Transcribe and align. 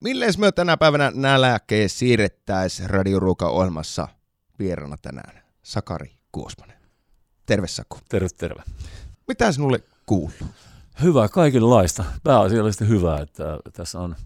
Milles 0.00 0.38
me 0.38 0.52
tänä 0.52 0.76
päivänä 0.76 1.12
nälkeen 1.14 1.88
siirrettäis 1.88 2.84
radioruoka-ohjelmassa 2.84 4.08
vierana 4.58 4.96
tänään? 5.02 5.42
Sakari 5.62 6.10
Kuosmanen. 6.32 6.76
Terve 7.46 7.66
Saku. 7.66 7.98
Terve, 8.08 8.28
terve. 8.36 8.62
Mitä 9.28 9.52
sinulle 9.52 9.80
kuuluu? 10.06 10.48
Hyvä, 11.02 11.28
kaikenlaista. 11.28 12.04
Pääasiallisesti 12.22 12.88
hyvää, 12.88 13.20
että 13.20 13.58
tässä 13.72 14.00
on 14.00 14.16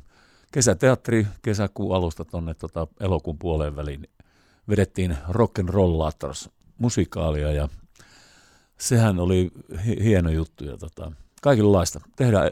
kesäteatteri 0.52 1.26
kesäkuun 1.42 1.96
alusta 1.96 2.24
tuonne 2.24 2.54
tota 2.54 2.86
elokuun 3.00 3.38
puoleen 3.38 3.76
väliin. 3.76 4.08
Vedettiin 4.68 5.16
Rock 5.28 5.58
and 5.58 5.68
Rollators 5.68 6.50
musikaalia 6.78 7.52
ja 7.52 7.68
sehän 8.78 9.18
oli 9.20 9.50
hieno 9.84 10.30
juttu. 10.30 10.64
Ja 10.64 10.76
tota, 10.76 11.12
kaikenlaista. 11.42 12.00
Tehdään 12.16 12.50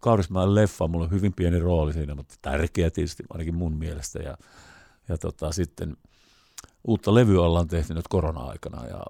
Kaurismäen 0.00 0.54
leffa, 0.54 0.88
mulla 0.88 1.04
on 1.04 1.10
hyvin 1.10 1.32
pieni 1.32 1.58
rooli 1.58 1.92
siinä, 1.92 2.14
mutta 2.14 2.34
tärkeä 2.42 2.90
tietysti 2.90 3.22
ainakin 3.30 3.54
mun 3.54 3.76
mielestä. 3.76 4.18
Ja, 4.18 4.36
ja 5.08 5.18
tota, 5.18 5.52
sitten 5.52 5.96
uutta 6.88 7.14
levyä 7.14 7.40
ollaan 7.40 7.68
tehty 7.68 7.94
nyt 7.94 8.08
korona-aikana 8.08 8.86
ja 8.86 9.00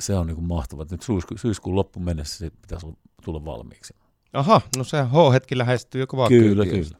se 0.00 0.14
on 0.14 0.26
niin 0.26 0.44
mahtavaa. 0.44 0.86
Nyt 0.90 1.02
syysku, 1.02 1.36
syyskuun 1.38 1.76
loppuun 1.76 2.04
mennessä 2.04 2.38
se 2.38 2.50
pitäisi 2.50 2.86
tulla 3.24 3.44
valmiiksi. 3.44 3.94
Aha, 4.32 4.60
no 4.76 4.84
se 4.84 5.02
H-hetki 5.02 5.58
lähestyy 5.58 6.00
jo 6.00 6.06
kovaa 6.06 6.28
Kyllä, 6.28 6.64
kyytiä. 6.64 6.82
kyllä. 6.84 6.98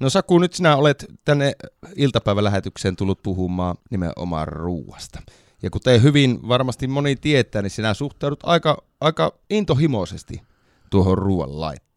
No 0.00 0.10
Saku, 0.10 0.38
nyt 0.38 0.52
sinä 0.52 0.76
olet 0.76 1.06
tänne 1.24 1.52
iltapäivälähetykseen 1.96 2.96
tullut 2.96 3.22
puhumaan 3.22 3.76
nimenomaan 3.90 4.48
ruuasta. 4.48 5.22
Ja 5.62 5.70
kuten 5.70 6.02
hyvin 6.02 6.48
varmasti 6.48 6.86
moni 6.86 7.16
tietää, 7.16 7.62
niin 7.62 7.70
sinä 7.70 7.94
suhtaudut 7.94 8.40
aika, 8.42 8.82
aika 9.00 9.38
intohimoisesti 9.50 10.42
tuohon 10.90 11.18
ruoan 11.18 11.60
laittoon. 11.60 11.87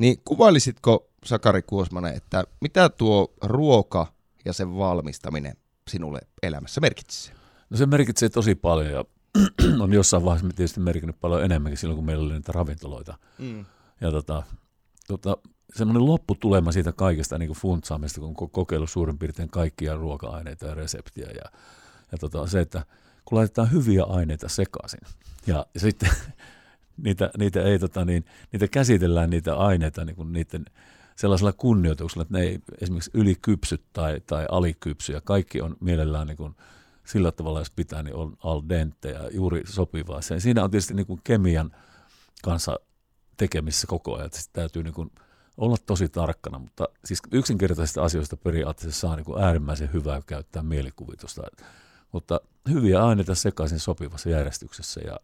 Niin 0.00 0.20
kuvailisitko, 0.24 1.10
Sakari 1.24 1.62
Kuosmanen, 1.62 2.14
että 2.14 2.44
mitä 2.60 2.88
tuo 2.88 3.32
ruoka 3.42 4.06
ja 4.44 4.52
sen 4.52 4.76
valmistaminen 4.76 5.56
sinulle 5.88 6.20
elämässä 6.42 6.80
merkitsee? 6.80 7.34
No 7.70 7.76
se 7.76 7.86
merkitsee 7.86 8.28
tosi 8.28 8.54
paljon 8.54 8.90
ja 8.90 9.04
on 9.84 9.92
jossain 9.92 10.24
vaiheessa 10.24 10.56
tietysti 10.56 10.80
merkinnyt 10.80 11.20
paljon 11.20 11.44
enemmänkin 11.44 11.78
silloin, 11.78 11.96
kun 11.96 12.06
meillä 12.06 12.24
oli 12.24 12.32
niitä 12.32 12.52
ravintoloita. 12.52 13.18
Mm. 13.38 13.64
Ja 14.00 14.10
tota, 14.10 14.42
tota, 15.08 15.36
semmoinen 15.74 16.06
lopputulema 16.06 16.72
siitä 16.72 16.92
kaikesta 16.92 17.38
niin 17.38 17.52
funtsaamista, 17.52 18.20
kun 18.20 18.34
on 18.40 18.50
kokeillut 18.50 18.90
suurin 18.90 19.18
piirtein 19.18 19.50
kaikkia 19.50 19.96
ruoka-aineita 19.96 20.66
ja 20.66 20.74
reseptiä. 20.74 21.26
Ja, 21.26 21.58
ja 22.12 22.18
tota, 22.20 22.46
se, 22.46 22.60
että 22.60 22.84
kun 23.24 23.38
laitetaan 23.38 23.72
hyviä 23.72 24.04
aineita 24.04 24.48
sekaisin 24.48 25.00
ja, 25.46 25.66
ja 25.74 25.80
sitten 25.80 26.10
niitä, 27.04 27.30
niitä, 27.38 27.62
ei, 27.62 27.78
tota, 27.78 28.04
niin, 28.04 28.24
niitä 28.52 28.68
käsitellään 28.68 29.30
niitä 29.30 29.56
aineita 29.56 30.04
niin 30.04 30.32
niiden 30.32 30.64
sellaisella 31.16 31.52
kunnioituksella, 31.52 32.22
että 32.22 32.38
ne 32.38 32.44
ei 32.44 32.58
esimerkiksi 32.80 33.10
ylikypsy 33.14 33.84
tai, 33.92 34.20
tai 34.26 34.46
alikypsy 34.50 35.12
ja 35.12 35.20
kaikki 35.20 35.60
on 35.60 35.76
mielellään 35.80 36.26
niin 36.26 36.36
kuin, 36.36 36.54
sillä 37.06 37.32
tavalla, 37.32 37.60
jos 37.60 37.70
pitää, 37.70 38.02
niin 38.02 38.14
on 38.14 38.36
al 38.44 38.62
dente 38.68 39.10
ja 39.10 39.30
juuri 39.32 39.62
sopivaa. 39.66 40.22
Se, 40.22 40.40
siinä 40.40 40.64
on 40.64 40.70
tietysti 40.70 40.94
niin 40.94 41.06
kuin 41.06 41.20
kemian 41.24 41.70
kanssa 42.42 42.80
tekemissä 43.36 43.86
koko 43.86 44.14
ajan, 44.14 44.26
että 44.26 44.38
täytyy 44.52 44.82
niin 44.82 44.94
kuin 44.94 45.10
olla 45.56 45.76
tosi 45.86 46.08
tarkkana, 46.08 46.58
mutta 46.58 46.88
siis 47.04 47.22
yksinkertaisista 47.32 48.02
asioista 48.02 48.36
periaatteessa 48.36 49.00
saa 49.00 49.16
niin 49.16 49.24
kuin 49.24 49.42
äärimmäisen 49.42 49.92
hyvää 49.92 50.20
käyttää 50.26 50.62
mielikuvitusta. 50.62 51.42
Mutta 52.12 52.40
hyviä 52.68 53.04
aineita 53.04 53.34
sekaisin 53.34 53.80
sopivassa 53.80 54.30
järjestyksessä 54.30 55.00
ja 55.04 55.16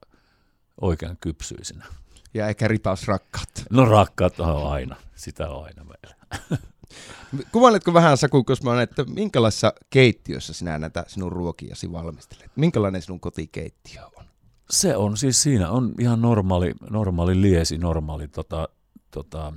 oikean 0.81 1.17
kypsyisinä. 1.21 1.87
Ja 2.35 2.49
eikä 2.49 2.69
ripaus 2.69 3.09
rakkaat. 3.09 3.65
No 3.71 3.85
rakkaat 3.85 4.41
on 4.41 4.73
aina, 4.73 4.97
sitä 5.15 5.51
on 5.51 5.65
aina 5.65 5.85
meillä. 5.85 6.17
Kuvailetko 7.53 7.95
vähän 7.95 8.17
Saku 8.17 8.45
Kosmaan, 8.45 8.83
että 8.83 9.05
minkälaisessa 9.05 9.73
keittiössä 9.91 10.53
sinä 10.53 10.79
näitä 10.79 11.05
sinun 11.09 11.33
ruokiasi 11.33 11.93
valmistelet? 11.93 12.51
Minkälainen 12.57 13.03
sinun 13.03 13.21
kotikeittiö 13.21 14.03
on? 14.17 14.25
Se 14.71 14.97
on 14.97 15.17
siis 15.17 15.43
siinä 15.43 15.71
on 15.71 15.95
ihan 16.01 16.23
normaali, 16.23 16.75
normaali 16.91 17.41
liesi, 17.41 17.79
normaali 17.79 18.29
tota, 18.29 18.69
tota, 19.11 19.53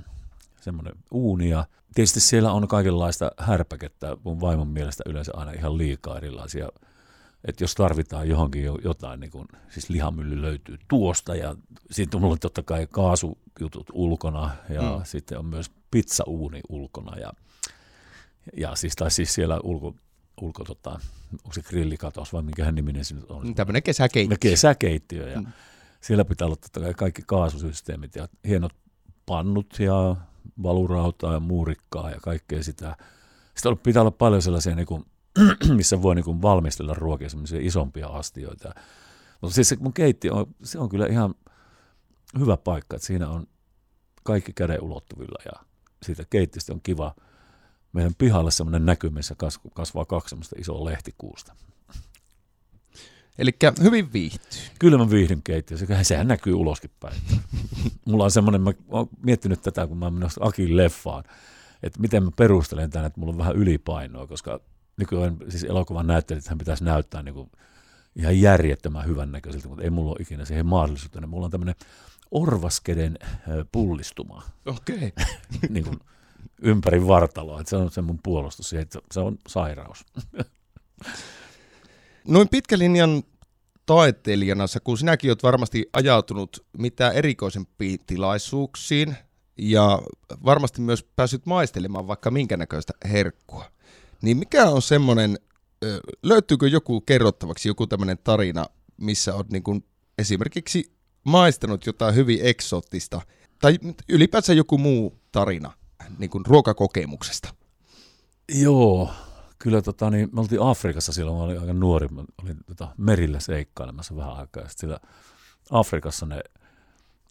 semmoinen 0.60 0.94
uuni 1.10 1.48
ja 1.48 1.64
tietysti 1.94 2.20
siellä 2.20 2.52
on 2.52 2.68
kaikenlaista 2.68 3.32
härpäkettä 3.38 4.16
mun 4.24 4.40
vaimon 4.40 4.68
mielestä 4.68 5.02
yleensä 5.06 5.32
aina 5.34 5.52
ihan 5.52 5.78
liikaa 5.78 6.16
erilaisia 6.16 6.68
että 7.44 7.64
jos 7.64 7.74
tarvitaan 7.74 8.28
johonkin 8.28 8.64
jotain, 8.84 9.20
niin 9.20 9.30
kun, 9.30 9.48
siis 9.68 9.90
lihamylly 9.90 10.42
löytyy 10.42 10.78
tuosta 10.88 11.34
ja 11.34 11.56
sitten 11.90 12.20
mulla 12.20 12.32
on 12.32 12.38
totta 12.38 12.62
kai 12.62 12.86
kaasujutut 12.90 13.86
ulkona 13.92 14.50
ja 14.68 14.82
mm. 14.82 15.04
sitten 15.04 15.38
on 15.38 15.46
myös 15.46 15.70
pizzauuni 15.90 16.60
ulkona 16.68 17.18
ja, 17.18 17.32
ja 18.56 18.74
siis, 18.74 18.96
tai 18.96 19.10
siis 19.10 19.34
siellä 19.34 19.60
ulko, 19.62 19.94
ulko 20.40 20.64
tota, 20.64 20.90
onko 21.32 21.52
se 21.52 21.62
grillikatos 21.62 22.32
vai 22.32 22.42
minkähän 22.42 22.74
niminen 22.74 23.04
se 23.04 23.14
nyt 23.14 23.30
on? 23.30 23.54
Tämmöinen 23.54 23.82
kesäkeittiö. 23.82 24.36
Kesäkeittiö 24.40 25.28
ja 25.30 25.40
mm. 25.40 25.46
siellä 26.00 26.24
pitää 26.24 26.46
olla 26.46 26.56
totta 26.56 26.80
kai 26.80 26.94
kaikki 26.94 27.22
kaasusysteemit 27.26 28.14
ja 28.14 28.28
hienot 28.46 28.72
pannut 29.26 29.78
ja 29.78 30.16
valurautaa 30.62 31.32
ja 31.32 31.40
muurikkaa 31.40 32.10
ja 32.10 32.20
kaikkea 32.20 32.62
sitä. 32.62 32.96
Sitten 33.54 33.78
pitää 33.78 34.02
olla 34.02 34.10
paljon 34.10 34.42
sellaisia 34.42 34.74
niin 34.74 34.86
kuin 34.86 35.04
missä 35.76 36.02
voi 36.02 36.14
niin 36.14 36.42
valmistella 36.42 36.94
ruokia, 36.94 37.28
semmoisia 37.28 37.60
isompia 37.62 38.06
astioita. 38.06 38.74
Mutta 39.40 39.54
siis 39.54 39.68
se 39.68 39.76
mun 39.80 39.92
keittiö 39.92 40.32
on, 40.34 40.46
se 40.62 40.78
on 40.78 40.88
kyllä 40.88 41.06
ihan 41.06 41.34
hyvä 42.38 42.56
paikka, 42.56 42.96
että 42.96 43.06
siinä 43.06 43.28
on 43.28 43.46
kaikki 44.22 44.52
käden 44.52 44.82
ulottuvilla 44.82 45.42
ja 45.44 45.66
siitä 46.02 46.24
keittiöstä 46.30 46.72
on 46.72 46.80
kiva 46.82 47.14
meidän 47.92 48.14
pihalle 48.18 48.50
semmoinen 48.50 48.86
näky, 48.86 49.10
missä 49.10 49.34
kasvaa 49.74 50.04
kaksi 50.04 50.30
semmoista 50.30 50.56
isoa 50.58 50.84
lehtikuusta. 50.84 51.54
Eli 53.38 53.50
hyvin 53.82 54.12
viihtyy. 54.12 54.60
Kyllä 54.78 54.98
mä 54.98 55.10
viihdyn 55.10 55.42
keittiössä, 55.42 56.02
sehän 56.02 56.28
näkyy 56.28 56.54
uloskin 56.54 56.90
päin. 57.00 57.22
Mulla 58.04 58.24
on 58.24 58.30
semmoinen, 58.30 58.62
mä 58.62 58.72
oon 58.88 59.08
miettinyt 59.22 59.62
tätä, 59.62 59.86
kun 59.86 59.98
mä 59.98 60.10
menossa 60.10 60.40
Akin 60.44 60.76
leffaan, 60.76 61.24
että 61.82 62.00
miten 62.00 62.24
mä 62.24 62.30
perustelen 62.36 62.90
tämän, 62.90 63.06
että 63.06 63.20
mulla 63.20 63.32
on 63.32 63.38
vähän 63.38 63.56
ylipainoa, 63.56 64.26
koska 64.26 64.60
nykyään 65.00 65.36
siis 65.48 65.64
elokuvan 65.64 66.06
näyttelijät, 66.06 66.46
hän 66.46 66.58
pitäisi 66.58 66.84
näyttää 66.84 67.22
niin 67.22 67.34
kuin 67.34 67.50
ihan 68.16 68.40
järjettömän 68.40 69.06
hyvän 69.06 69.32
näköiseltä, 69.32 69.68
mutta 69.68 69.84
ei 69.84 69.90
mulla 69.90 70.10
ole 70.10 70.18
ikinä 70.20 70.44
siihen 70.44 70.66
mahdollisuutta. 70.66 71.26
Mulla 71.26 71.44
on 71.44 71.50
tämmöinen 71.50 71.74
orvaskeden 72.30 73.18
pullistuma. 73.72 74.42
Okei. 74.66 74.96
Okay. 74.96 75.10
niin 75.68 75.84
kuin 75.84 75.98
ympäri 76.62 77.06
vartaloa. 77.06 77.60
Että 77.60 77.70
se 77.70 77.76
on 77.76 77.90
se 77.90 78.02
mun 78.02 78.18
puolustus 78.22 78.68
siihen, 78.68 78.82
että 78.82 78.98
se 79.12 79.20
on 79.20 79.38
sairaus. 79.48 80.04
Noin 82.28 82.48
pitkälinjan 82.48 83.22
taiteilijana, 83.86 84.64
kun 84.84 84.98
sinäkin 84.98 85.30
olet 85.30 85.42
varmasti 85.42 85.88
ajautunut 85.92 86.66
mitä 86.78 87.10
erikoisempiin 87.10 87.98
tilaisuuksiin 88.06 89.16
ja 89.58 90.02
varmasti 90.44 90.80
myös 90.80 91.02
päässyt 91.16 91.46
maistelemaan 91.46 92.06
vaikka 92.06 92.30
minkä 92.30 92.56
näköistä 92.56 92.92
herkkua. 93.04 93.64
Niin 94.22 94.36
mikä 94.36 94.70
on 94.70 94.82
semmoinen, 94.82 95.38
löytyykö 96.22 96.68
joku 96.68 97.00
kerrottavaksi, 97.00 97.68
joku 97.68 97.86
tämmöinen 97.86 98.18
tarina, 98.24 98.66
missä 98.96 99.34
olet 99.34 99.50
niin 99.50 99.62
kuin 99.62 99.84
esimerkiksi 100.18 100.92
maistanut 101.24 101.86
jotain 101.86 102.14
hyvin 102.14 102.38
eksoottista, 102.42 103.20
tai 103.60 103.78
ylipäätään 104.08 104.56
joku 104.56 104.78
muu 104.78 105.20
tarina 105.32 105.72
niin 106.18 106.30
kuin 106.30 106.46
ruokakokemuksesta? 106.46 107.54
Joo, 108.54 109.10
kyllä 109.58 109.82
tota, 109.82 110.10
niin, 110.10 110.28
me 110.32 110.40
oltiin 110.40 110.62
Afrikassa 110.62 111.12
silloin, 111.12 111.36
mä 111.36 111.42
olin 111.42 111.60
aika 111.60 111.72
nuori, 111.72 112.08
mä 112.08 112.24
olin 112.42 112.56
tota, 112.66 112.88
merillä 112.96 113.40
seikkailemassa 113.40 114.16
vähän 114.16 114.36
aikaa, 114.36 114.62
ja 114.62 114.68
sillä 114.76 115.00
Afrikassa 115.70 116.26
ne, 116.26 116.42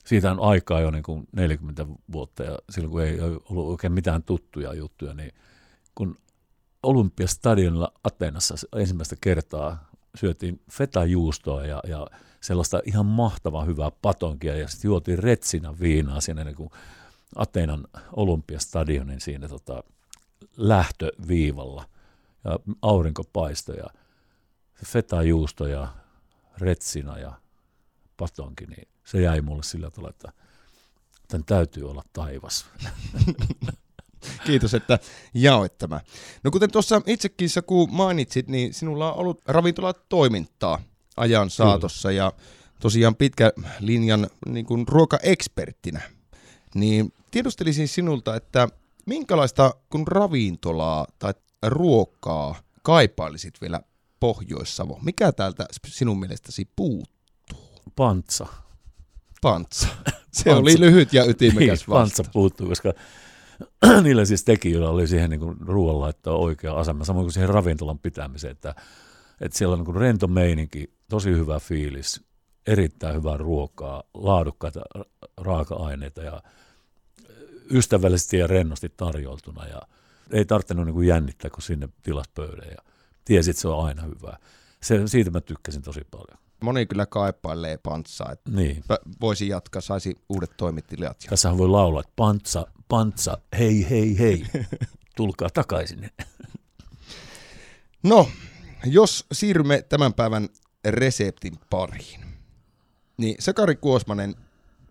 siitä 0.06 0.32
on 0.32 0.40
aikaa 0.40 0.82
jo 0.82 0.92
niin 0.92 1.04
kuin 1.04 1.28
40 1.32 1.86
vuotta, 2.12 2.44
ja 2.44 2.60
silloin 2.70 2.92
kun 2.92 3.02
ei 3.02 3.20
ollut 3.22 3.70
oikein 3.70 3.94
mitään 3.94 4.24
tuttuja 4.24 4.74
juttuja, 4.74 5.14
niin 5.14 5.32
kun 5.96 6.18
Olympiastadionilla 6.84 7.94
Ateenassa 8.04 8.56
ensimmäistä 8.76 9.16
kertaa 9.22 9.90
syötiin 10.16 10.62
fetajuustoa 10.72 11.66
ja, 11.66 11.82
ja 11.88 12.08
sellaista 12.42 12.82
ihan 12.86 13.06
mahtavan 13.06 13.68
hyvää 13.68 13.92
patonkia 14.02 14.56
ja 14.56 14.68
sitten 14.68 14.90
juotiin 14.90 15.20
retsina 15.20 15.80
viinaa 15.80 16.22
siinä 16.22 16.44
niin 16.44 16.56
kuin 16.56 16.70
Ateenan 17.36 17.88
Olympiastadionin 18.14 19.22
siinä 19.22 19.48
tota, 19.48 19.84
lähtöviivalla 20.58 21.86
ja 22.44 22.60
aurinko 22.82 23.24
paistoi 23.34 23.78
ja 23.78 23.88
fetajuusto 24.86 25.68
ja 25.68 25.88
retsina 26.58 27.18
ja 27.18 27.34
patonki, 28.18 28.66
niin 28.66 28.88
se 29.06 29.22
jäi 29.22 29.42
mulle 29.42 29.64
sillä 29.64 29.92
tavalla, 29.92 30.10
että 30.10 30.32
tämän 31.28 31.46
täytyy 31.46 31.90
olla 31.90 32.04
taivas. 32.14 32.66
Kiitos, 34.46 34.74
että 34.74 35.00
jaoit 35.34 35.78
tämä. 35.78 36.02
No 36.44 36.52
kuten 36.52 36.72
tuossa 36.72 37.02
itsekin 37.06 37.50
sä 37.50 37.62
kun 37.62 37.90
mainitsit, 37.92 38.48
niin 38.48 38.74
sinulla 38.74 39.14
on 39.14 39.20
ollut 39.20 39.42
ravintolatoimintaa 39.48 40.82
ajan 41.18 41.50
saatossa 41.50 42.12
ja 42.12 42.34
tosiaan 42.82 43.16
pitkä 43.16 43.54
linjan 43.80 44.28
niin 44.46 44.66
kuin 44.66 44.88
ruokaeksperttinä. 44.88 46.02
Niin 46.76 47.14
tiedustelisin 47.32 47.88
sinulta, 47.88 48.36
että 48.36 48.68
Minkälaista 49.10 49.76
kun 49.90 50.08
ravintolaa 50.08 51.08
tai 51.20 51.34
ruokaa 51.66 52.56
kaipailisit 52.84 53.62
vielä 53.62 53.82
Pohjois-Savo? 54.20 55.00
Mikä 55.04 55.32
täältä 55.32 55.66
sinun 55.88 56.20
mielestäsi 56.20 56.70
puuttuu? 56.76 57.82
Pantsa. 57.96 58.48
Pantsa. 59.42 59.88
Se 60.32 60.44
Pantsa. 60.44 60.60
oli 60.60 60.80
lyhyt 60.80 61.14
ja 61.14 61.26
ytimekäs 61.26 61.60
niin, 61.60 61.70
vastaus. 61.70 61.88
Pantsa 61.88 62.24
puuttuu, 62.34 62.68
koska 62.68 62.94
niillä 64.04 64.26
siis 64.26 64.44
tekijöillä 64.44 64.90
oli 64.90 65.08
siihen 65.08 65.30
niin 65.30 65.58
ruoanlaittoon 65.60 66.40
oikea 66.40 66.74
asema, 66.74 67.06
samoin 67.06 67.26
kuin 67.26 67.34
siihen 67.34 67.50
ravintolan 67.50 68.00
pitämiseen, 68.00 68.52
että, 68.52 68.76
että 69.42 69.58
siellä 69.58 69.76
on 69.76 69.84
niin 69.84 69.96
rento 69.96 70.28
meininki, 70.28 70.94
tosi 71.10 71.30
hyvä 71.30 71.60
fiilis, 71.60 72.22
erittäin 72.68 73.16
hyvää 73.16 73.38
ruokaa, 73.38 74.04
laadukkaita 74.14 74.82
raaka-aineita 75.38 76.22
ja 76.22 76.42
ystävällisesti 77.72 78.38
ja 78.38 78.48
rennosti 78.48 78.90
tarjoltuna 78.98 79.68
ja 79.68 79.82
ei 80.32 80.46
tarvinnut 80.46 80.86
niin 80.86 81.08
jännittää, 81.08 81.50
kun 81.50 81.62
sinne 81.62 81.90
tilas 82.04 82.28
pöydän 82.36 82.70
ja 82.72 82.78
tiesi, 83.26 83.50
että 83.50 83.62
se 83.62 83.68
on 83.68 83.86
aina 83.86 84.02
hyvää. 84.02 84.38
Se, 84.84 85.08
siitä 85.08 85.32
mä 85.32 85.42
tykkäsin 85.42 85.82
tosi 85.82 86.02
paljon. 86.12 86.40
Moni 86.64 86.86
kyllä 86.86 87.06
kaipailee 87.06 87.78
pantsaa, 87.78 88.32
että 88.32 88.52
niin. 88.52 88.84
voisi 89.22 89.48
jatkaa, 89.48 89.82
saisi 89.82 90.16
uudet 90.30 90.52
toimittelijat. 90.58 91.18
Tässä 91.30 91.58
voi 91.58 91.68
laulaa, 91.68 92.00
että 92.00 92.14
pantsa, 92.16 92.68
pantsa, 92.90 93.38
hei, 93.60 93.90
hei, 93.90 94.20
hei, 94.20 94.46
tulkaa 95.18 95.50
takaisin. 95.50 96.10
No, 98.04 98.30
jos 98.86 99.26
siirrymme 99.32 99.82
tämän 99.82 100.14
päivän 100.14 100.50
reseptin 100.86 101.60
pariin, 101.70 102.26
niin 103.18 103.36
Sakari 103.40 103.76
Kuosmanen, 103.76 104.36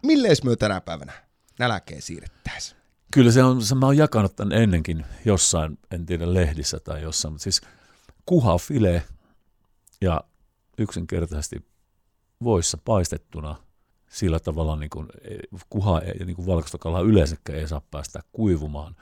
milleis 0.02 0.44
myö 0.44 0.56
tänä 0.56 0.80
päivänä 0.80 1.12
nälkeen 1.58 2.02
siirrettäisiin? 2.02 2.78
Kyllä 3.12 3.32
se 3.32 3.42
on, 3.42 3.62
se 3.62 3.74
mä 3.74 3.86
oon 3.86 3.96
jakanut 3.96 4.36
tämän 4.36 4.62
ennenkin 4.62 5.06
jossain, 5.24 5.78
en 5.90 6.06
tiedä 6.06 6.34
lehdissä 6.34 6.80
tai 6.80 7.02
jossain, 7.02 7.32
mutta 7.32 7.42
siis 7.42 7.60
kuhafile 8.26 9.02
ja 10.00 10.24
yksinkertaisesti 10.78 11.66
voissa 12.42 12.78
paistettuna 12.84 13.56
sillä 14.08 14.40
tavalla 14.40 14.76
niin 14.76 14.90
kuin, 14.90 15.08
kuha 15.70 16.00
ja 16.18 16.24
niin 16.24 16.36
kuin 16.36 16.46
valkoista 16.46 16.78
kalaa 16.78 17.00
yleensäkään 17.00 17.58
ei 17.58 17.68
saa 17.68 17.82
päästä 17.90 18.20
kuivumaan. 18.32 18.96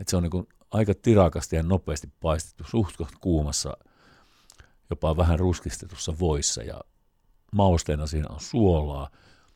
Et 0.00 0.08
se 0.08 0.16
on 0.16 0.22
niin 0.22 0.30
kuin 0.30 0.48
aika 0.70 0.94
tirakasti 0.94 1.56
ja 1.56 1.62
nopeasti 1.62 2.12
paistettu 2.20 2.64
suht 2.70 2.94
kuumassa, 3.20 3.76
jopa 4.90 5.16
vähän 5.16 5.38
ruskistetussa 5.38 6.18
voissa 6.18 6.62
ja 6.62 6.80
mausteena 7.52 8.06
siinä 8.06 8.28
on 8.28 8.40
suolaa, 8.40 9.10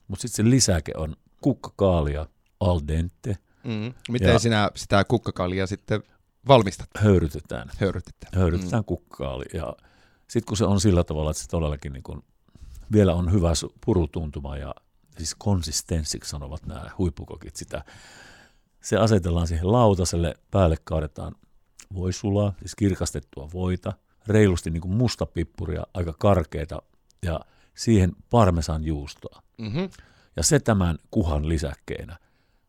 mutta 0.08 0.22
sitten 0.22 0.44
se 0.44 0.50
lisäke 0.50 0.92
on 0.96 1.16
kukkakaalia 1.40 2.26
al 2.60 2.80
dente. 2.88 3.36
Mm. 3.64 3.94
Miten 4.08 4.28
ja 4.28 4.38
sinä 4.38 4.70
sitä 4.76 5.04
kukkakaalia 5.04 5.66
sitten 5.66 6.02
valmistat? 6.48 6.88
Höyrytetään. 6.98 7.70
Höyrytetään. 7.78 8.32
Höyrytetään 8.34 8.82
mm. 8.82 8.86
kukkakaali 8.86 9.44
ja 9.52 9.76
sitten 10.28 10.46
kun 10.46 10.56
se 10.56 10.64
on 10.64 10.80
sillä 10.80 11.04
tavalla, 11.04 11.30
että 11.30 11.42
se 11.42 11.48
todellakin 11.48 11.92
niin 11.92 12.02
kuin 12.02 12.24
vielä 12.92 13.14
on 13.14 13.32
hyvä 13.32 13.52
purutuntuma 13.86 14.56
ja 14.56 14.74
siis 15.18 15.34
konsistenssiksi 15.34 16.30
sanovat 16.30 16.66
nämä 16.66 16.90
huippukokit 16.98 17.56
sitä. 17.56 17.84
Se 18.82 18.96
asetellaan 18.96 19.46
siihen 19.46 19.72
lautaselle, 19.72 20.34
päälle 20.50 20.76
kaadetaan 20.84 21.34
voisulaa, 21.94 22.52
siis 22.58 22.74
kirkastettua 22.74 23.48
voita, 23.52 23.92
reilusti 24.26 24.70
niin 24.70 24.80
kuin 24.80 24.94
mustapippuria, 24.94 25.86
aika 25.94 26.12
karkeita 26.12 26.82
ja 27.22 27.40
siihen 27.74 28.12
parmesan 28.30 28.84
juustoa. 28.84 29.42
Mm-hmm. 29.58 29.90
Ja 30.36 30.42
se 30.42 30.60
tämän 30.60 30.98
kuhan 31.10 31.48
lisäkkeenä, 31.48 32.16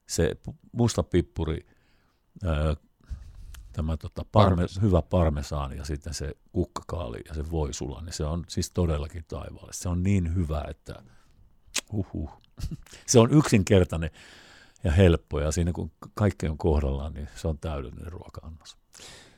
se 0.07 0.31
mustapippuri, 0.71 1.65
tämä 3.71 3.97
tota, 3.97 4.25
parme, 4.31 4.65
hyvä 4.81 5.01
parmesaani 5.01 5.77
ja 5.77 5.85
sitten 5.85 6.13
se 6.13 6.31
kukkakaali 6.51 7.19
ja 7.27 7.33
se 7.33 7.51
voisula, 7.51 8.01
niin 8.01 8.13
se 8.13 8.25
on 8.25 8.45
siis 8.47 8.71
todellakin 8.71 9.25
taivaalle. 9.27 9.73
Se 9.73 9.89
on 9.89 10.03
niin 10.03 10.35
hyvä, 10.35 10.65
että 10.69 11.03
uhuh. 11.91 12.41
se 13.07 13.19
on 13.19 13.31
yksinkertainen 13.31 14.11
ja 14.83 14.91
helppo 14.91 15.39
ja 15.39 15.51
siinä 15.51 15.71
kun 15.71 15.91
kaikki 16.13 16.47
on 16.47 16.57
kohdallaan, 16.57 17.13
niin 17.13 17.27
se 17.35 17.47
on 17.47 17.57
täydellinen 17.57 18.11
ruoka-annos. 18.11 18.77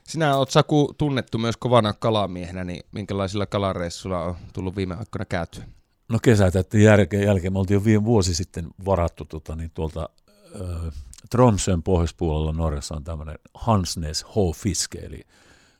Sinä 0.03 0.37
olet 0.37 0.49
Saku 0.49 0.93
tunnettu 0.97 1.37
myös 1.37 1.57
kovana 1.57 1.93
kalamiehenä, 1.93 2.63
niin 2.63 2.83
minkälaisilla 2.91 3.45
kalareissuilla 3.45 4.23
on 4.23 4.35
tullut 4.53 4.75
viime 4.75 4.95
aikoina 4.95 5.25
käytyä? 5.25 5.63
No 6.09 6.19
kesätäytten 6.21 6.81
jälkeen, 6.81 7.23
jälkeen 7.23 7.53
me 7.53 7.59
oltiin 7.59 7.75
jo 7.75 7.83
viime 7.83 8.05
vuosi 8.05 8.35
sitten 8.35 8.67
varattu 8.85 9.25
tota, 9.25 9.55
niin 9.55 9.71
tuolta 9.73 10.09
ö, 10.55 10.91
Tromsön 11.29 11.83
pohjoispuolella 11.83 12.51
Norjassa 12.51 12.95
on 12.95 13.03
tämmöinen 13.03 13.39
Hansnes 13.53 14.23
H. 14.23 14.55
Fiske, 14.55 14.99
eli 14.99 15.21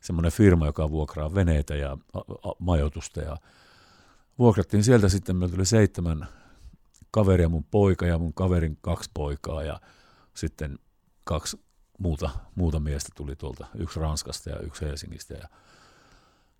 semmoinen 0.00 0.32
firma, 0.32 0.66
joka 0.66 0.90
vuokraa 0.90 1.34
veneitä 1.34 1.74
ja 1.74 1.98
majoitusta. 2.58 3.20
Ja 3.20 3.36
vuokrattiin 4.38 4.84
sieltä 4.84 5.08
sitten, 5.08 5.36
meillä 5.36 5.54
tuli 5.54 5.66
seitsemän 5.66 6.28
kaveria, 7.10 7.48
mun 7.48 7.64
poika 7.64 8.06
ja 8.06 8.18
mun 8.18 8.34
kaverin 8.34 8.78
kaksi 8.80 9.10
poikaa 9.14 9.62
ja 9.62 9.80
sitten 10.34 10.78
kaksi 11.24 11.60
muuta, 11.98 12.30
muuta 12.54 12.80
miestä 12.80 13.08
tuli 13.16 13.36
tuolta, 13.36 13.66
yksi 13.78 14.00
Ranskasta 14.00 14.50
ja 14.50 14.58
yksi 14.58 14.84
Helsingistä. 14.84 15.34
Ja 15.34 15.48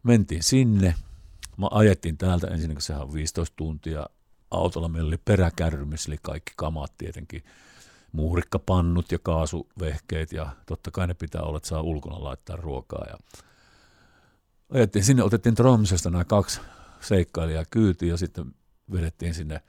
mentiin 0.03 0.43
sinne. 0.43 0.95
Mä 1.57 1.69
ajettiin 1.71 2.19
täältä 2.19 2.47
ensin, 2.47 2.73
kun 2.73 2.83
sehän 2.83 3.03
on 3.03 3.13
15 3.13 3.57
tuntia. 3.57 4.07
Autolla 4.51 4.89
meillä 4.89 5.09
oli 5.09 5.19
peräkärrymys, 5.25 6.07
eli 6.07 6.19
kaikki 6.23 6.53
kamat 6.57 6.93
tietenkin 6.99 7.45
muurikkapannut 8.15 9.13
ja 9.13 9.19
kaasuvehkeet 9.19 10.33
ja 10.33 10.47
totta 10.67 10.91
kai 10.91 11.07
ne 11.07 11.15
pitää 11.15 11.43
olla, 11.43 11.57
että 11.57 11.69
saa 11.69 11.83
ulkona 11.83 12.25
laittaa 12.25 12.57
ruokaa. 12.57 13.05
Ja 13.09 13.19
ajettiin 14.73 15.05
sinne, 15.05 15.23
otettiin 15.23 15.55
Tromsesta 15.55 16.11
nämä 16.11 16.25
kaksi 16.25 16.61
seikkailijaa 17.01 17.65
kyytiin 17.71 18.11
ja 18.11 18.17
sitten 18.17 18.55
vedettiin 18.93 19.35
sinne, 19.35 19.61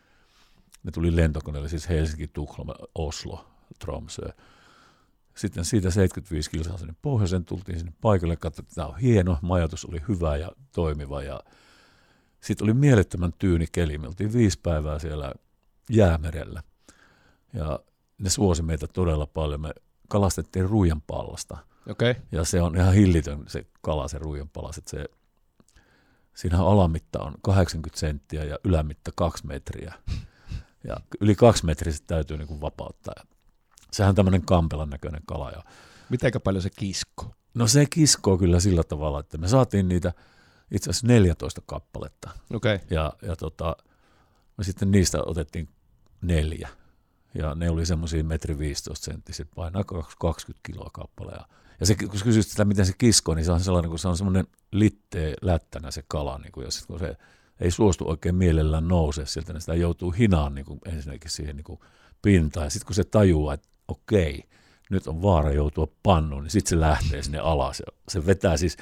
ne 0.84 0.92
tuli 0.92 1.16
lentokoneelle, 1.16 1.70
siis 1.70 1.90
Helsinki, 1.90 2.28
Tukholma, 2.28 2.76
Oslo, 2.96 3.48
Tromsø. 3.80 4.30
Sitten 5.36 5.66
siitä 5.66 5.92
75 5.92 6.50
kilsaa 6.50 6.78
sinne 6.78 6.96
pohjoiseen 7.02 7.46
tultiin 7.46 7.80
sinne 7.80 7.94
paikalle, 8.02 8.36
katsottiin, 8.36 8.66
että 8.66 8.76
tämä 8.76 8.88
on 8.88 8.98
hieno, 8.98 9.40
majoitus 9.42 9.86
oli 9.86 10.02
hyvä 10.08 10.38
ja 10.38 10.52
toimiva 10.72 11.24
ja 11.24 11.40
sitten 12.42 12.66
oli 12.66 12.74
mielettömän 12.74 13.34
tyyni 13.34 13.66
keli. 13.72 13.98
Me 13.98 14.08
oltiin 14.08 14.34
viisi 14.34 14.60
päivää 14.64 15.00
siellä 15.00 15.34
jäämerellä. 15.90 16.64
Ja 17.54 17.80
ne 18.18 18.30
suosi 18.30 18.64
meitä 18.64 18.88
todella 18.88 19.28
paljon. 19.28 19.62
Me 19.62 19.74
kalastettiin 20.10 20.70
ruijan 20.70 21.02
pallasta. 21.02 21.58
Okay. 21.90 22.16
Ja 22.32 22.44
se 22.44 22.62
on 22.62 22.76
ihan 22.76 22.94
hillitön 22.94 23.44
se 23.48 23.66
kala, 23.82 24.08
se 24.08 24.18
ruijan 24.18 24.50
palas. 24.50 24.78
Että 24.78 24.92
se, 24.92 25.06
siinä 26.34 26.64
alamitta 26.64 27.20
on 27.20 27.34
80 27.42 28.00
senttiä 28.00 28.44
ja 28.44 28.60
ylämitta 28.64 29.12
2 29.16 29.48
metriä. 29.48 29.94
Ja 30.88 30.98
yli 31.22 31.36
kaksi 31.36 31.66
metriä 31.66 31.94
se 31.94 32.04
täytyy 32.08 32.38
niin 32.38 32.48
kuin 32.48 32.62
vapauttaa. 32.62 33.14
Sehän 33.92 34.10
on 34.10 34.16
tämmöinen 34.16 34.46
kampelan 34.46 34.90
näköinen 34.90 35.22
kala. 35.26 35.52
Ja 35.52 35.64
Mitenkä 36.10 36.40
paljon 36.40 36.62
se 36.62 36.70
kisko? 36.70 37.36
No 37.54 37.68
se 37.68 37.86
kiskoo 37.86 38.38
kyllä 38.38 38.60
sillä 38.60 38.84
tavalla, 38.84 39.20
että 39.20 39.38
me 39.38 39.48
saatiin 39.48 39.88
niitä 39.88 40.14
itse 40.72 40.90
asiassa 40.90 41.08
14 41.08 41.62
kappaletta. 41.66 42.30
Okay. 42.54 42.80
Ja, 42.90 43.14
ja 43.22 43.36
tota, 43.36 43.78
me 44.58 44.64
sitten 44.64 44.92
niistä 44.92 45.18
otettiin 45.26 45.70
neljä 46.22 46.70
ja 47.36 47.56
ne 47.56 47.70
oli 47.70 47.86
semmoisia 47.86 48.24
metri 48.24 48.58
15 48.58 49.06
senttisiä, 49.06 49.46
painaa 49.56 49.84
20 50.20 50.60
kiloa 50.64 50.90
kappale. 50.94 51.32
Ja, 51.80 51.86
se, 51.86 51.96
kun 51.96 52.20
kysyt 52.24 52.48
sitä, 52.48 52.66
miten 52.66 52.86
se 52.86 52.94
kisko, 52.98 53.36
niin 53.36 53.46
se 53.46 53.52
on 53.52 53.60
sellainen, 53.60 53.90
kun 53.90 54.00
se 54.00 54.08
on 54.08 54.18
semmoinen 54.18 54.48
litteä 54.72 55.34
lättänä 55.42 55.92
se 55.92 56.04
kala, 56.08 56.38
niin 56.38 56.52
kuin, 56.52 56.66
ja 56.66 56.72
sit, 56.72 56.86
kun 56.86 57.00
se 57.00 57.18
ei 57.60 57.72
suostu 57.72 58.10
oikein 58.10 58.36
mielellään 58.36 58.88
nousee 58.88 59.26
sieltä, 59.26 59.54
niin 59.54 59.62
sitä 59.62 59.76
joutuu 59.76 60.12
hinaan 60.12 60.56
niin 60.56 60.66
kuin 60.66 60.80
ensinnäkin 60.86 61.32
siihen 61.32 61.56
niin 61.56 61.64
kuin 61.64 61.80
pintaan. 62.22 62.66
Ja 62.66 62.70
sitten 62.70 62.86
kun 62.86 62.96
se 62.96 63.04
tajuaa, 63.04 63.54
että 63.54 63.68
okei, 63.88 64.44
nyt 64.90 65.08
on 65.08 65.22
vaara 65.22 65.52
joutua 65.52 65.88
pannuun, 66.04 66.44
niin 66.44 66.52
sitten 66.52 66.70
se 66.70 66.80
lähtee 66.80 67.24
sinne 67.24 67.40
alas. 67.40 67.80
Ja 67.80 67.86
se 68.10 68.26
vetää 68.26 68.58
siis, 68.58 68.78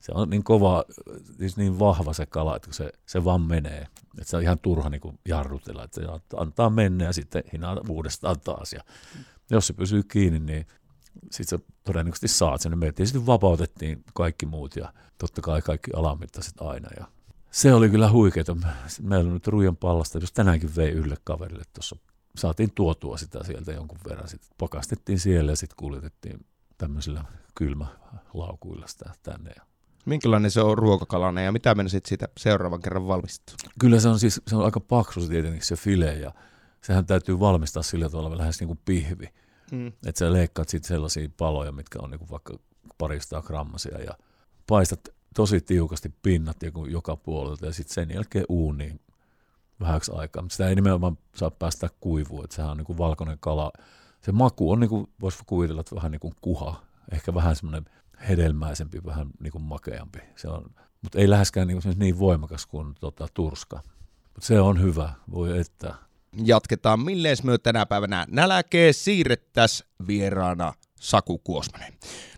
se 0.00 0.12
on 0.14 0.30
niin 0.30 0.44
kova, 0.44 0.84
siis 1.38 1.56
niin 1.56 1.78
vahva 1.78 2.12
se 2.12 2.26
kala, 2.26 2.56
että 2.56 2.72
se, 2.72 2.92
se 3.06 3.24
vaan 3.24 3.40
menee. 3.40 3.86
Että 4.18 4.30
se 4.30 4.36
on 4.36 4.42
ihan 4.42 4.58
turha 4.58 4.90
niin 4.90 5.18
jarrutella, 5.28 5.84
että 5.84 6.00
se 6.00 6.06
antaa 6.36 6.70
mennä 6.70 7.04
ja 7.04 7.12
sitten 7.12 7.42
hinaa 7.52 7.80
uudestaan 7.88 8.40
taas. 8.40 8.72
Ja 8.72 8.80
jos 9.50 9.66
se 9.66 9.72
pysyy 9.72 10.02
kiinni, 10.02 10.38
niin 10.38 10.66
sitten 11.30 11.58
se 11.58 11.64
todennäköisesti 11.84 12.28
saat 12.28 12.60
sen. 12.60 12.78
Me 12.78 12.92
sitten 13.04 13.26
vapautettiin 13.26 14.04
kaikki 14.14 14.46
muut 14.46 14.76
ja 14.76 14.92
totta 15.18 15.40
kai 15.40 15.62
kaikki 15.62 15.90
alamittaiset 15.96 16.54
aina. 16.60 16.88
Ja 16.98 17.06
se 17.50 17.74
oli 17.74 17.90
kyllä 17.90 18.10
huikeeta. 18.10 18.56
Meillä 19.02 19.28
on 19.28 19.34
nyt 19.34 19.46
ruijan 19.46 19.76
pallasta, 19.76 20.18
jos 20.18 20.32
tänäänkin 20.32 20.76
vei 20.76 20.90
yhdelle 20.90 21.16
kaverille 21.24 21.64
tuossa. 21.74 21.96
Saatiin 22.36 22.72
tuotua 22.74 23.16
sitä 23.16 23.44
sieltä 23.44 23.72
jonkun 23.72 23.98
verran. 24.08 24.28
Sitten 24.28 24.50
pakastettiin 24.58 25.18
siellä 25.18 25.52
ja 25.52 25.56
sitten 25.56 25.76
kuljetettiin 25.76 26.46
tämmöisillä 26.78 27.24
kylmälaukuilla 27.54 28.86
sitä 28.86 29.12
tänne. 29.22 29.54
Minkälainen 30.04 30.50
se 30.50 30.60
on 30.60 30.78
ruokakalana 30.78 31.40
ja 31.40 31.52
mitä 31.52 31.74
mennä 31.74 31.88
sitten 31.88 32.08
siitä 32.08 32.28
seuraavan 32.38 32.82
kerran 32.82 33.08
valmistuu? 33.08 33.56
Kyllä 33.80 34.00
se 34.00 34.08
on 34.08 34.18
siis 34.18 34.42
se 34.46 34.56
on 34.56 34.64
aika 34.64 34.80
paksu 34.80 35.20
se 35.20 35.28
tietenkin 35.28 35.66
se 35.66 35.76
file 35.76 36.14
ja 36.14 36.32
sehän 36.80 37.06
täytyy 37.06 37.40
valmistaa 37.40 37.82
sillä 37.82 38.08
tavalla 38.08 38.38
lähes 38.38 38.60
niin 38.60 38.68
kuin 38.68 38.80
pihvi. 38.84 39.28
Mm. 39.72 39.86
Että 39.86 40.18
sä 40.18 40.32
leikkaat 40.32 40.68
sitten 40.68 40.88
sellaisia 40.88 41.28
paloja, 41.36 41.72
mitkä 41.72 41.98
on 42.02 42.10
niinku 42.10 42.26
vaikka 42.30 42.58
parista 42.98 43.42
grammasia 43.42 43.98
ja 43.98 44.12
paistat 44.66 45.08
tosi 45.34 45.60
tiukasti 45.60 46.14
pinnat 46.22 46.56
joka 46.88 47.16
puolelta 47.16 47.66
ja 47.66 47.72
sitten 47.72 47.94
sen 47.94 48.10
jälkeen 48.14 48.44
uuniin 48.48 49.00
vähäksi 49.80 50.12
aikaa. 50.14 50.42
Mutta 50.42 50.52
sitä 50.52 50.68
ei 50.68 50.74
nimenomaan 50.74 51.18
saa 51.34 51.50
päästä 51.50 51.88
kuivuun, 52.00 52.44
että 52.44 52.56
sehän 52.56 52.70
on 52.70 52.76
niinku 52.76 52.98
valkoinen 52.98 53.38
kala. 53.40 53.72
Se 54.20 54.32
maku 54.32 54.70
on, 54.70 54.80
niinku, 54.80 55.08
voisi 55.20 55.38
kuvitella, 55.46 55.80
että 55.80 55.96
vähän 55.96 56.10
niin 56.10 56.20
kuin 56.20 56.34
kuha, 56.40 56.82
ehkä 57.12 57.34
vähän 57.34 57.56
semmoinen 57.56 57.84
hedelmäisempi, 58.28 59.04
vähän 59.04 59.26
niin 59.40 59.52
kuin 59.52 59.62
makeampi. 59.62 60.18
Se 60.36 60.48
on, 60.48 60.70
mutta 61.02 61.18
ei 61.18 61.30
läheskään 61.30 61.68
niin, 61.68 61.80
niin 61.96 62.18
voimakas 62.18 62.66
kuin 62.66 62.94
tota, 63.00 63.28
turska. 63.34 63.80
Mutta 64.34 64.46
se 64.46 64.60
on 64.60 64.82
hyvä, 64.82 65.12
voi 65.30 65.58
että. 65.58 65.94
Jatketaan, 66.44 67.00
milleen 67.00 67.36
me 67.42 67.58
tänä 67.58 67.86
päivänä 67.86 68.26
nälkee 68.30 68.92
siirrettäs 68.92 69.84
vieraana 70.06 70.72
Saku 71.00 71.38
Kuosmanen. 71.38 71.92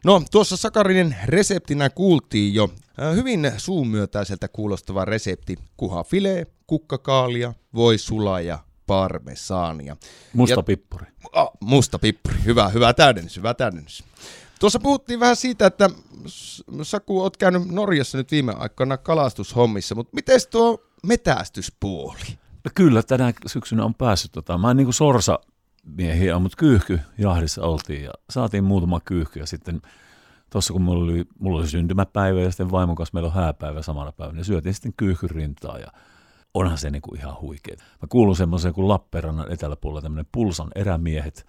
No, 0.04 0.22
tuossa 0.30 0.56
Sakarinen 0.56 1.16
reseptinä 1.24 1.90
kuultiin 1.90 2.54
jo 2.54 2.70
hyvin 3.14 3.52
suumyötäiseltä 3.56 4.48
kuulostava 4.48 5.04
resepti. 5.04 5.56
Kuha 5.76 6.04
filee, 6.04 6.46
kukkakaalia, 6.66 7.54
voi 7.74 7.98
sulaa 7.98 8.40
ja 8.40 8.58
parmesaania. 8.86 9.96
Musta 10.32 10.58
ja, 10.58 10.62
pippuri. 10.62 11.06
Ah, 11.32 11.48
musta 11.60 11.98
pippuri, 11.98 12.36
hyvä, 12.44 12.68
hyvä 12.68 12.92
täydennys, 12.92 13.36
hyvä 13.36 13.54
täydennys. 13.54 14.04
Tuossa 14.60 14.78
puhuttiin 14.78 15.20
vähän 15.20 15.36
siitä, 15.36 15.66
että 15.66 15.90
Saku, 16.82 17.20
oot 17.20 17.36
käynyt 17.36 17.68
Norjassa 17.68 18.18
nyt 18.18 18.30
viime 18.30 18.52
aikoina 18.52 18.96
kalastushommissa, 18.96 19.94
mutta 19.94 20.14
miten 20.14 20.40
tuo 20.50 20.78
metästyspuoli? 21.06 22.20
No 22.64 22.70
kyllä, 22.74 23.02
tänä 23.02 23.32
syksynä 23.46 23.84
on 23.84 23.94
päässyt. 23.94 24.32
Tota, 24.32 24.58
mä 24.58 24.70
en 24.70 24.76
niin 24.76 24.86
kuin 24.86 24.94
sorsa 24.94 25.38
miehiä, 25.84 26.38
mutta 26.38 26.56
kyyhky 26.56 27.00
jahdissa 27.18 27.62
oltiin 27.62 28.04
ja 28.04 28.10
saatiin 28.30 28.64
muutama 28.64 29.00
kyyhky 29.00 29.40
ja 29.40 29.46
sitten 29.46 29.82
tuossa 30.50 30.72
kun 30.72 30.82
mulla 30.82 31.04
oli, 31.04 31.24
mulla 31.38 31.58
oli 31.58 31.68
syntymäpäivä 31.68 32.40
ja 32.40 32.50
sitten 32.50 32.70
vaimon 32.70 32.96
kanssa 32.96 33.14
meillä 33.14 33.28
on 33.28 33.34
hääpäivä 33.34 33.82
samana 33.82 34.12
päivänä, 34.12 34.36
niin 34.36 34.44
syötiin 34.44 34.74
sitten 34.74 34.94
kyyhkyn 34.96 35.30
rintaa 35.30 35.78
ja 35.78 35.92
onhan 36.54 36.78
se 36.78 36.90
niin 36.90 37.02
kuin 37.02 37.20
ihan 37.20 37.40
huikea. 37.40 37.76
Mä 37.76 38.08
kuulun 38.08 38.36
semmoiseen 38.36 38.74
kuin 38.74 38.88
Lappeenrannan 38.88 39.52
eteläpuolella 39.52 40.02
tämmöinen 40.02 40.26
Pulsan 40.32 40.70
erämiehet. 40.74 41.46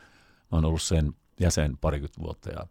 Mä 0.52 0.58
oon 0.58 0.66
ollut 0.66 0.82
sen 0.82 1.14
jäsen 1.40 1.78
parikymmentä 1.78 2.22
vuotta 2.22 2.50
ja 2.50 2.68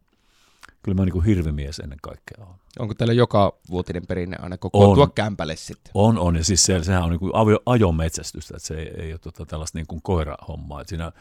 kyllä 0.82 0.96
mä 0.96 1.04
niin 1.04 1.12
kuin 1.12 1.24
hirvimies 1.24 1.78
ennen 1.78 1.98
kaikkea 2.02 2.44
on. 2.46 2.54
Onko 2.78 2.94
teillä 2.94 3.14
joka 3.14 3.58
vuotinen 3.70 4.06
perinne 4.06 4.36
aina 4.40 4.58
kokoontua 4.58 5.04
on, 5.04 5.12
kämpälle 5.12 5.56
sitten? 5.56 5.90
On, 5.94 6.18
on. 6.18 6.36
Ja 6.36 6.44
siis 6.44 6.64
se, 6.64 6.84
sehän 6.84 7.02
on 7.02 7.10
niin 7.10 7.20
kuin 7.20 7.32
ajometsästystä, 7.66 8.56
että 8.56 8.66
se 8.66 8.74
ei, 8.74 8.88
ei 9.02 9.12
ole 9.12 9.18
tota 9.18 9.46
tällaista 9.46 9.78
niin 9.78 9.86
kuin 9.86 10.02
koirahommaa. 10.02 10.80
Että 10.80 10.88
siinä 10.88 11.12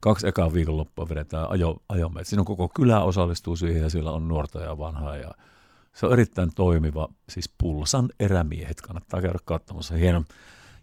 kaksi 0.00 0.26
ekaa 0.28 0.52
viikonloppua 0.52 1.08
vedetään 1.08 1.50
ajo, 1.50 1.76
ajometsästä. 1.88 2.30
Siinä 2.30 2.40
on 2.40 2.46
koko 2.46 2.68
kylä 2.68 3.00
osallistuu 3.00 3.56
siihen 3.56 3.82
ja 3.82 3.90
siellä 3.90 4.12
on 4.12 4.28
nuorta 4.28 4.60
ja 4.60 4.78
vanhaa 4.78 5.16
ja 5.16 5.30
se 5.94 6.06
on 6.06 6.12
erittäin 6.12 6.50
toimiva, 6.54 7.08
siis 7.28 7.50
Pulsan 7.58 8.08
erämiehet, 8.20 8.80
kannattaa 8.80 9.22
käydä 9.22 9.38
katsomassa. 9.44 9.94
Hieno, 9.94 10.24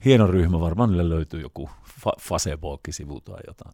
hieno 0.06 0.28
ryhmä, 0.28 0.60
varmaan 0.60 0.90
niille 0.90 1.10
löytyy 1.10 1.42
joku 1.42 1.70
fa- 1.90 2.22
Facebook-sivu 2.22 3.22
tai 3.22 3.40
jotain. 3.48 3.74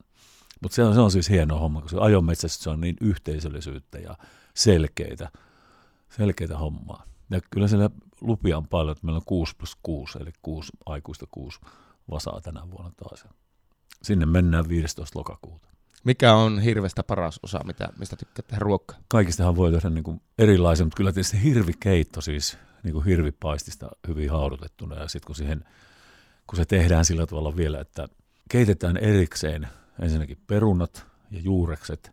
Mutta 0.61 0.75
se 0.75 0.83
on, 0.83 0.93
se 0.93 0.99
on 0.99 1.11
siis 1.11 1.29
hieno 1.29 1.59
homma, 1.59 1.81
koska 1.81 2.01
ajometsästys 2.01 2.67
on 2.67 2.81
niin 2.81 2.95
yhteisöllisyyttä 3.01 3.99
ja 3.99 4.15
selkeitä, 4.59 5.31
selkeitä 6.17 6.57
hommaa. 6.57 7.03
Ja 7.29 7.41
kyllä 7.51 7.67
siellä 7.67 7.89
lupia 8.21 8.57
on 8.57 8.67
paljon, 8.67 8.91
että 8.91 9.05
meillä 9.05 9.17
on 9.17 9.25
6 9.25 9.55
plus 9.57 9.77
6, 9.83 10.17
eli 10.21 10.31
6 10.41 10.71
aikuista 10.85 11.25
6 11.31 11.59
vasaa 12.11 12.41
tänä 12.41 12.71
vuonna 12.71 12.91
taas. 12.97 13.25
Sinne 14.01 14.25
mennään 14.25 14.69
15. 14.69 15.19
lokakuuta. 15.19 15.69
Mikä 16.03 16.33
on 16.33 16.59
hirvestä 16.59 17.03
paras 17.03 17.39
osa, 17.43 17.63
mitä, 17.63 17.89
mistä 17.99 18.15
tykkää 18.15 18.43
tehdä 18.47 18.59
ruokaa? 18.59 18.97
Kaikistahan 19.07 19.55
voi 19.55 19.71
tehdä 19.71 19.89
niin 19.89 20.03
kuin 20.03 20.21
erilaisen, 20.37 20.87
mutta 20.87 20.97
kyllä 20.97 21.11
tietysti 21.11 21.43
hirvikeitto 21.43 22.21
siis 22.21 22.57
niin 22.83 22.93
kuin 22.93 23.05
hirvipaistista 23.05 23.89
hyvin 24.07 24.31
haudutettuna. 24.31 24.95
Ja 24.95 25.07
sitten 25.07 25.27
kun, 25.27 25.35
siihen, 25.35 25.65
kun 26.47 26.57
se 26.57 26.65
tehdään 26.65 27.05
sillä 27.05 27.25
tavalla 27.25 27.55
vielä, 27.55 27.79
että 27.79 28.07
keitetään 28.49 28.97
erikseen 28.97 29.67
ensinnäkin 30.01 30.37
perunat 30.47 31.05
ja 31.31 31.39
juurekset, 31.39 32.11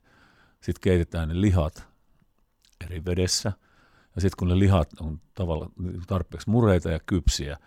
sitten 0.61 0.81
keitetään 0.81 1.29
ne 1.29 1.41
lihat 1.41 1.96
eri 2.85 3.05
vedessä. 3.05 3.53
Ja 4.15 4.21
sitten 4.21 4.37
kun 4.39 4.49
ne 4.49 4.59
lihat 4.59 4.91
on 5.01 5.21
tavalla 5.35 5.71
tarpeeksi 6.07 6.51
mureita 6.51 6.91
ja 6.91 7.01
kypsiä, 7.07 7.59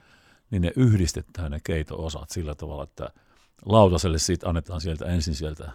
niin 0.51 0.61
ne 0.61 0.71
yhdistetään 0.75 1.51
ne 1.51 1.59
keito-osat 1.63 2.29
sillä 2.29 2.55
tavalla, 2.55 2.83
että 2.83 3.09
lautaselle 3.65 4.19
siitä 4.19 4.49
annetaan 4.49 4.81
sieltä 4.81 5.05
ensin 5.05 5.35
sieltä 5.35 5.71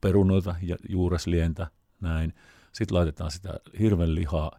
perunoita 0.00 0.54
ja 0.62 0.76
juureslientä, 0.88 1.66
näin. 2.00 2.34
Sitten 2.72 2.96
laitetaan 2.96 3.30
sitä 3.30 3.60
hirven 3.78 4.14
lihaa 4.14 4.58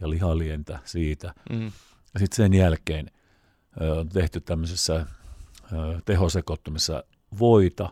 ja 0.00 0.10
lihalientä 0.10 0.78
siitä. 0.84 1.34
Mm. 1.50 1.72
Ja 2.14 2.20
sitten 2.20 2.36
sen 2.36 2.54
jälkeen 2.54 3.10
ö, 3.80 3.94
on 3.94 4.08
tehty 4.08 4.40
tämmöisessä 4.40 4.94
ö, 4.94 6.00
tehosekoittumissa 6.04 7.04
voita 7.38 7.82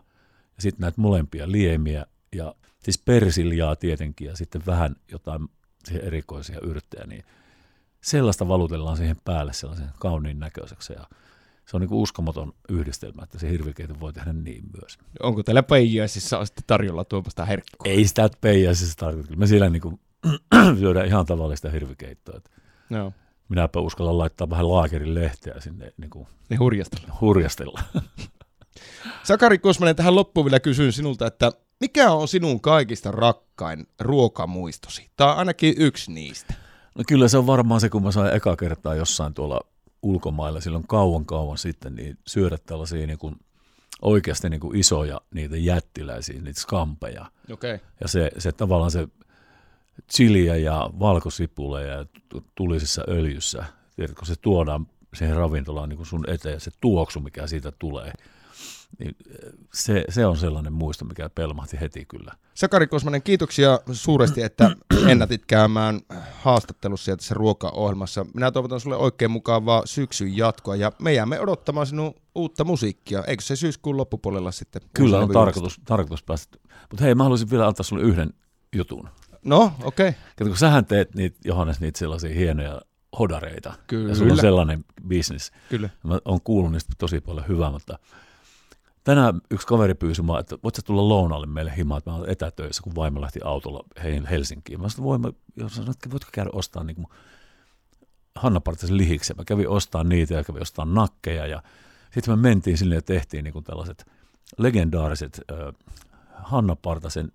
ja 0.55 0.61
sitten 0.61 0.81
näitä 0.81 1.01
molempia 1.01 1.51
liemiä 1.51 2.05
ja 2.35 2.55
siis 2.79 2.97
persiljaa 2.97 3.75
tietenkin 3.75 4.27
ja 4.27 4.35
sitten 4.35 4.65
vähän 4.65 4.95
jotain 5.11 5.47
erikoisia 6.01 6.59
yrttejä, 6.61 7.07
niin 7.07 7.23
sellaista 8.01 8.47
valutellaan 8.47 8.97
siihen 8.97 9.17
päälle 9.25 9.53
sellaisen 9.53 9.89
kauniin 9.99 10.39
näköiseksi 10.39 10.93
ja 10.93 11.07
se 11.65 11.77
on 11.77 11.81
niin 11.81 11.89
kuin 11.89 11.99
uskomaton 11.99 12.53
yhdistelmä, 12.69 13.23
että 13.23 13.39
se 13.39 13.49
hirvikeitä 13.49 13.99
voi 13.99 14.13
tehdä 14.13 14.33
niin 14.33 14.63
myös. 14.81 14.97
Onko 15.23 15.43
teillä 15.43 15.63
peijaisissa 15.63 16.45
sitten 16.45 16.63
tarjolla 16.67 17.05
tuomasta 17.05 17.45
herkkua? 17.45 17.91
Ei 17.91 18.07
sitä 18.07 18.29
peijaisissa 18.41 18.97
tarjolla. 18.97 19.35
Me 19.35 19.47
siellä 19.47 19.69
niin 19.69 19.81
kuin 19.81 19.99
syödään 20.79 21.07
ihan 21.07 21.25
tavallista 21.25 21.69
hirvikeittoa. 21.69 22.41
No. 22.89 23.13
Minäpä 23.49 23.79
uskalla 23.79 24.17
laittaa 24.17 24.49
vähän 24.49 24.69
laakerin 24.69 25.15
lehteä 25.15 25.59
sinne 25.59 25.93
niin 25.97 26.09
kuin 26.09 26.27
niin 26.49 26.59
hurjastella. 26.59 27.17
hurjastella. 27.21 27.81
Sakari 29.23 29.57
Kosmanen, 29.57 29.95
tähän 29.95 30.15
loppuun 30.15 30.45
vielä 30.45 30.59
kysyn 30.59 30.91
sinulta, 30.91 31.27
että 31.27 31.51
mikä 31.79 32.11
on 32.11 32.27
sinun 32.27 32.61
kaikista 32.61 33.11
rakkain 33.11 33.87
ruokamuistosi? 33.99 35.09
Tai 35.17 35.35
ainakin 35.35 35.73
yksi 35.77 36.11
niistä. 36.11 36.53
No 36.95 37.03
kyllä 37.07 37.27
se 37.27 37.37
on 37.37 37.47
varmaan 37.47 37.81
se, 37.81 37.89
kun 37.89 38.03
mä 38.03 38.11
sain 38.11 38.35
eka 38.35 38.55
kertaa 38.55 38.95
jossain 38.95 39.33
tuolla 39.33 39.61
ulkomailla 40.01 40.61
silloin 40.61 40.87
kauan 40.87 41.25
kauan 41.25 41.57
sitten, 41.57 41.95
niin 41.95 42.17
syödä 42.27 42.57
tällaisia 42.57 43.07
niin 43.07 43.19
kuin 43.19 43.35
oikeasti 44.01 44.49
niin 44.49 44.59
kuin 44.59 44.77
isoja 44.79 45.21
niitä 45.33 45.57
jättiläisiä, 45.57 46.41
niitä 46.41 46.61
skampeja. 46.61 47.25
Okay. 47.51 47.79
Ja 48.01 48.07
se, 48.07 48.31
se 48.37 48.51
tavallaan 48.51 48.91
se 48.91 49.07
chiliä 50.13 50.55
ja 50.55 50.89
valkosipuleja 50.99 52.05
tulisessa 52.55 53.03
öljyssä, 53.07 53.65
tiedätkö, 53.95 54.25
se 54.25 54.35
tuodaan 54.35 54.87
siihen 55.13 55.35
ravintolaan 55.35 55.89
niin 55.89 55.97
kuin 55.97 56.07
sun 56.07 56.29
eteen, 56.29 56.59
se 56.59 56.71
tuoksu, 56.81 57.19
mikä 57.19 57.47
siitä 57.47 57.71
tulee– 57.79 58.13
niin 58.99 59.15
se, 59.73 60.05
se 60.09 60.25
on 60.25 60.37
sellainen 60.37 60.73
muisto, 60.73 61.05
mikä 61.05 61.29
pelmahti 61.29 61.79
heti 61.79 62.05
kyllä. 62.05 62.31
Sakari 62.53 62.87
Kosmanen, 62.87 63.21
kiitoksia 63.21 63.79
suuresti, 63.91 64.41
että 64.41 64.71
ennätit 65.11 65.45
käymään 65.45 66.01
haastattelussa 66.31 67.11
ja 67.11 67.17
tässä 67.17 67.35
ruokaohjelmassa. 67.35 68.25
Minä 68.33 68.51
toivotan 68.51 68.79
sulle 68.79 68.95
oikein 68.95 69.31
mukavaa 69.31 69.81
syksyn 69.85 70.37
jatkoa 70.37 70.75
ja 70.75 70.91
me 71.01 71.13
jäämme 71.13 71.39
odottamaan 71.39 71.87
sinun 71.87 72.13
uutta 72.35 72.63
musiikkia. 72.63 73.23
Eikö 73.23 73.43
se 73.43 73.55
syyskuun 73.55 73.97
loppupuolella 73.97 74.51
sitten? 74.51 74.81
Kyllä 74.93 75.19
on 75.19 75.29
tarkoitus, 75.29 75.81
tarkoitus 75.85 76.23
päästä. 76.23 76.57
Mutta 76.89 77.03
hei, 77.03 77.15
mä 77.15 77.23
haluaisin 77.23 77.49
vielä 77.49 77.67
antaa 77.67 77.83
sulle 77.83 78.03
yhden 78.03 78.33
jutun. 78.75 79.09
No, 79.45 79.73
okei. 79.83 80.09
Okay. 80.09 80.47
Kun 80.47 80.57
sähän 80.57 80.85
teet 80.85 81.15
niitä, 81.15 81.39
Johannes, 81.45 81.79
niitä 81.79 81.99
sellaisia 81.99 82.33
hienoja 82.33 82.81
hodareita. 83.19 83.73
Kyllä. 83.87 84.09
Ja 84.09 84.15
sulla 84.15 84.33
on 84.33 84.39
sellainen 84.39 84.85
bisnes. 85.07 85.51
Kyllä. 85.69 85.89
Mä 86.03 86.19
oon 86.25 86.41
kuullut 86.43 86.71
niistä 86.71 86.93
tosi 86.97 87.21
paljon 87.21 87.47
hyvää, 87.47 87.71
mutta 87.71 87.99
tänään 89.07 89.41
yksi 89.51 89.67
kaveri 89.67 89.93
pyysi 89.93 90.21
mua, 90.21 90.39
että 90.39 90.57
voit 90.63 90.79
tulla 90.85 91.09
lounalle 91.09 91.47
meille 91.47 91.73
himaan, 91.77 91.97
että 91.97 92.09
mä 92.09 92.17
olen 92.17 92.29
etätöissä, 92.29 92.83
kun 92.83 92.95
vaimo 92.95 93.21
lähti 93.21 93.39
autolla 93.43 93.83
Helsinkiin. 94.29 94.81
Mä 94.81 94.89
sanoin, 94.89 95.27
että 95.27 95.41
jos 95.55 95.75
sanoin, 95.75 95.91
että 95.91 96.11
voitko 96.11 96.29
käydä 96.33 96.49
ostaa 96.53 96.83
niin 96.83 96.95
kuin 96.95 97.07
Hanna 98.35 98.59
Partasen 98.59 98.97
lihiksen. 98.97 99.37
Mä 99.37 99.43
kävin 99.45 99.69
ostaa 99.69 100.03
niitä 100.03 100.33
ja 100.33 100.43
kävin 100.43 100.61
ostaa 100.61 100.85
nakkeja 100.85 101.47
ja 101.47 101.63
sitten 102.11 102.39
me 102.39 102.49
mentiin 102.49 102.77
sinne 102.77 102.95
ja 102.95 103.01
tehtiin 103.01 103.43
niin 103.43 103.53
kuin 103.53 103.65
tällaiset 103.65 104.05
legendaariset 104.57 105.41
äh, 105.51 105.57
Hanna 106.33 106.75
Partasen 106.75 107.31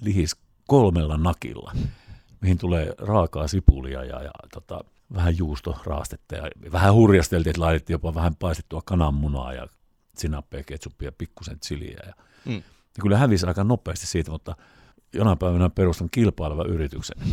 lihis 0.00 0.36
kolmella 0.66 1.16
nakilla, 1.16 1.72
mihin 2.40 2.58
tulee 2.58 2.94
raakaa 2.98 3.48
sipulia 3.48 4.04
ja, 4.04 4.22
ja 4.22 4.30
tota, 4.52 4.84
vähän 5.14 5.38
juustoraastetta 5.38 6.36
ja 6.36 6.50
vähän 6.72 6.94
hurjasteltiin, 6.94 7.50
että 7.50 7.60
laitettiin 7.60 7.94
jopa 7.94 8.14
vähän 8.14 8.36
paistettua 8.36 8.82
kananmunaa 8.84 9.52
ja 9.52 9.66
sinappia, 10.20 10.62
ketsuppia, 10.62 11.12
pikkusen 11.12 11.60
chiliä. 11.60 11.98
Ja, 12.06 12.12
mm. 12.44 12.54
ja 12.54 13.02
kyllä 13.02 13.18
hävisi 13.18 13.46
aika 13.46 13.64
nopeasti 13.64 14.06
siitä, 14.06 14.30
mutta 14.30 14.56
jonain 15.12 15.38
päivänä 15.38 15.70
perustan 15.70 16.08
kilpailevan 16.10 16.66
yrityksen. 16.66 17.16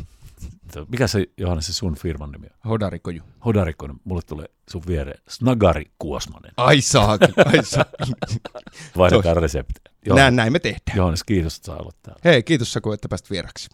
Mikä 0.91 1.07
se 1.07 1.25
Johannes 1.37 1.67
se 1.67 1.73
sun 1.73 1.95
firman 1.95 2.31
nimi 2.31 2.47
on? 2.47 2.69
Hodarikoju. 2.69 3.21
Hodarikkonen, 3.45 3.97
mulle 4.03 4.21
tulee 4.21 4.45
sun 4.69 4.81
viereen 4.87 5.21
Snagari 5.29 5.85
Kuosmanen. 5.99 6.51
Ai 6.57 6.81
saakin, 6.81 7.33
ai 7.45 7.65
saakin. 7.65 8.15
Vaihdetaan 8.97 9.37
resepti. 9.37 9.81
Näin, 10.09 10.35
näin 10.35 10.53
me 10.53 10.59
tehdään. 10.59 10.97
Johannes, 10.97 11.23
kiitos, 11.23 11.55
että 11.57 11.65
sä 11.65 11.77
olet 11.77 11.95
täällä. 12.03 12.21
Hei, 12.25 12.43
kiitos 12.43 12.73
Saku, 12.73 12.91
että 12.91 13.09
pääsit 13.09 13.31
vieraksi. 13.31 13.69